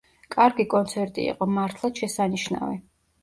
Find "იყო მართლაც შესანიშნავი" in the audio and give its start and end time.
1.33-2.81